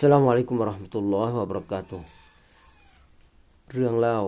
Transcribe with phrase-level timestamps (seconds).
[0.00, 1.98] สลามอะลัยกุมรอห์มตุลลอฮิวะบรากาตุ
[3.72, 4.18] เรื่องเล่า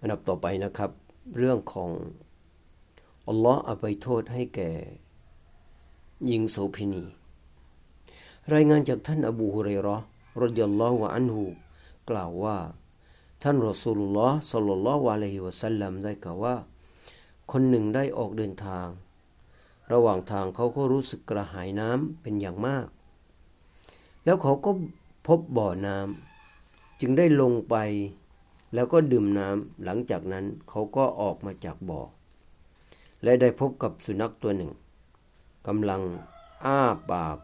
[0.00, 0.90] อันดับต่อไปนะครับ
[1.38, 1.90] เรื่องของ
[3.28, 4.70] อัลลอฮ์อภัยโทษให้แก่
[6.26, 7.04] หญิงโสเภณี
[8.54, 9.96] รายงานจากท่านอบูฮุเรรอ
[10.42, 11.44] รดิยัลลอฮุอันฮู
[12.10, 12.58] กล่าวว่า
[13.42, 16.56] ท่านรอสูลุลลอฮ์สัลลัลลอฮุอะลัยฮิวะสัลลัมได้กล่าวว่า
[17.52, 18.88] คนหนึ่งได้ออกเดินทาง
[19.92, 22.86] ระหว่างทางเขาก็รู้สึกกระหายน้ำเป็นอย่างมาก
[24.28, 24.70] แล้วเขาก็
[25.26, 27.76] พบบ่อน้ำจึงได้ลงไป
[28.74, 32.00] แล้วก็ดื่มน้ำหลังจากนั้นเขาก็ออกมาจากบ่อ
[33.22, 34.72] และได้พบกับสุนัขตัวหนึ่ง
[35.66, 36.02] กำลัง
[36.64, 36.80] อ้า
[37.10, 37.38] ปาก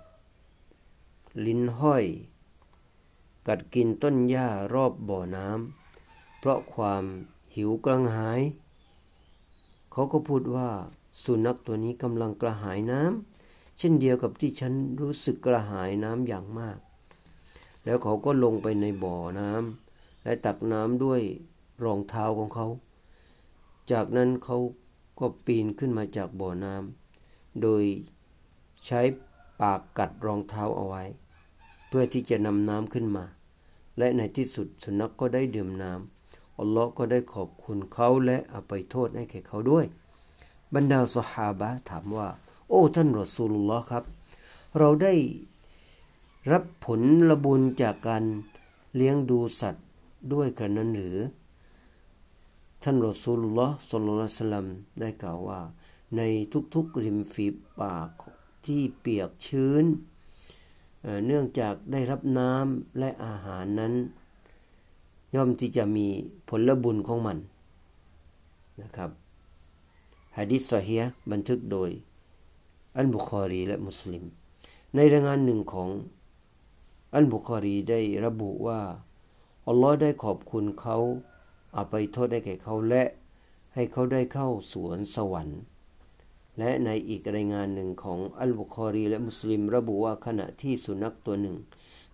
[1.46, 2.04] ลิ้นห้อย
[3.48, 7.04] กัดกินต้นหญ้ารอบบ่อน้ำเพราะความ
[7.56, 8.40] หิวกระหาย
[9.92, 10.70] เขาก็พูดว่า
[11.22, 13.33] สุนัขตัวนี้กำลังกระหายน้ำ
[13.78, 16.78] เช่นเดียวกับที่ฉันรู้สึกกระหายน้ำอย่างมาก
[17.84, 21.20] แล้วเขาก็ลงไปในบ่อน้ำและตักน้ำด้วย
[21.84, 22.66] รองเท้าของเขา
[23.90, 24.58] จากนั้นเขา
[25.18, 27.82] ก็ปีนขึ้นมาจากบ่อน้ำโดย
[28.86, 29.00] ใช้
[29.60, 31.04] ปากกัดรองเท้าเอาไว้
[31.88, 33.24] เพื่อที่จะนำน้ำขึ้นมา
[33.98, 39.86] และในที่สุดสุนัขกก็ได้ดื่มน้ำอัลลอฮ์ก็ได้ขอบคุณเขาและอภัยโทษให้แก่เขาด้วย
[40.74, 42.28] บรรดาสหาบะถามว่า
[42.68, 44.04] โอ้ท่านรอสูลุลลอครับ
[44.78, 45.14] เราได้
[46.52, 48.24] รับผลละบุญจากการ
[48.96, 49.86] เลี้ยงดูสัตว์
[50.32, 51.18] ด้วยกันนั้นหรือ
[52.82, 54.66] ท่านรอสูลุลลอสุลลัลสลัม
[55.00, 55.60] ได้กล่าวว่า
[56.16, 56.20] ใน
[56.74, 57.46] ทุกๆริมฝี
[57.80, 58.10] ปาก
[58.66, 59.84] ที่เปียกชื้น
[61.26, 63.92] เนื่องจากได้รับน้ำและอาหารนั้น
[65.34, 66.06] ย่อมที่จะมี
[66.48, 67.38] ผลบุญของมัน
[68.82, 69.10] นะครับ
[70.36, 70.96] ฮะดิษซอฮี
[71.30, 71.90] บันทึกโดย
[72.96, 74.24] อัลบุคอรีและมุสลิม
[74.94, 75.90] ในรายงานหนึ่งของ
[77.14, 78.80] อัลบุคอรีได้ระบุว่า
[79.68, 80.96] อัลลอฮ์ได้ขอบคุณเขา
[81.76, 83.02] อาไปโทษได้แก่เขาและ
[83.74, 85.60] ให้เขาได้เข้าสวนสวรรค์
[86.58, 91.56] และในอีกรายงานหนึ่งของอัลบุคอรีและมุสลิม ระบุว่าขณะที่สุนัขตัวหนึ่ง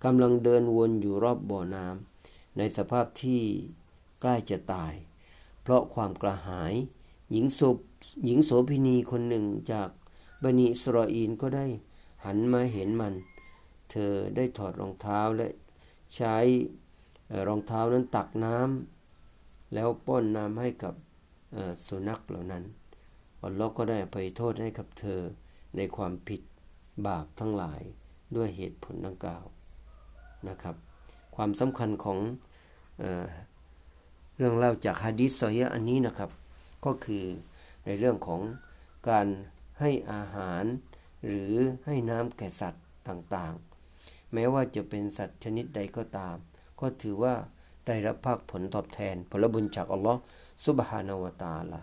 [0.04, 3.42] กำลังเดินวนอยู่รอบบ่อน้ำในสภาพที่
[4.20, 4.92] ใกล้จะตาย
[5.62, 6.72] เพราะความกระหาย
[7.30, 7.60] หญิงโส
[8.26, 9.88] หญิงโสพินีคนหนึ่งจาก
[10.42, 11.66] บันิสรออีนก็ได้
[12.24, 13.14] หันมาเห็นมัน
[13.90, 15.48] เธอได้ถอดรองเท้าและ
[16.16, 16.36] ใช้
[17.48, 20.94] รองเท้านั้นตักน้ำแล้วป้อนน้ำให้กับ
[21.86, 22.64] สุนัขเหล่านั้น
[23.42, 25.20] อัลลอฮ์ก็ได้ไปโทษให้กับเธอ
[25.76, 26.40] ในความผิด
[27.06, 27.80] บาปทั้งหลาย
[28.36, 29.44] ด้วยเหตุผลดังกล่าว
[30.48, 30.76] นะครับ
[31.36, 32.18] ความสำคัญของ
[32.98, 33.04] เอ
[34.36, 36.30] เรื่องเล่าจากฮะดิษซอยอันนี้นะครับ
[36.84, 37.24] ก็คือ
[37.84, 38.40] ในเรื่องของ
[39.08, 39.26] การ
[39.80, 40.64] ให้อาหาร
[41.26, 41.54] หรือ
[41.86, 46.36] ให้น้ำแก่สัตว์ต่างๆ แม้ว่าจะเป็นสัตว์ชนิดใดก็ตาม
[46.80, 47.34] ก็ถือว่า
[47.86, 50.20] ได้รับภาคผลตอบแทน ผลบุญจากอัลลอฮ์
[50.64, 51.80] สุบฮานาวตาละ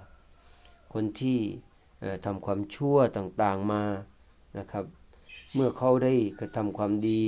[0.93, 1.39] คนที่
[2.25, 3.83] ทำความชั่วต่างๆมา
[4.57, 4.85] นะครับ
[5.53, 7.21] เมื่อเขาได้กระทำความดี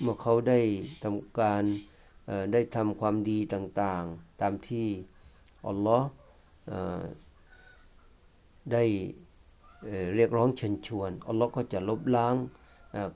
[0.00, 0.60] เมื่อเขาได้
[1.02, 1.64] ทำการ
[2.52, 4.86] ได้ทำความดีต่างๆ ตามที่
[5.66, 6.08] อัลลอฮ์
[8.72, 8.84] ได้
[10.16, 12.34] เรียกร้องเชิญชวนอัลลอฮ์ก็จะลบล้าง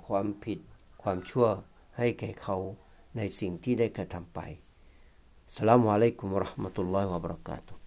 [0.06, 0.58] ความผิด
[1.02, 1.46] ความชั่ว
[1.98, 2.56] ให้แก่เขา
[3.16, 4.40] ในสิ่งที่ได้กระทำไป
[5.54, 7.85] สลามุอะลัยกุมรหมะตุลลอฮิวะบรักาตุ